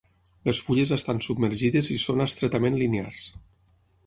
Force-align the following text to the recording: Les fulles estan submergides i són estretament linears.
Les 0.47 0.61
fulles 0.69 0.93
estan 0.97 1.21
submergides 1.25 1.91
i 1.97 1.99
són 2.07 2.25
estretament 2.27 2.79
linears. 2.85 3.29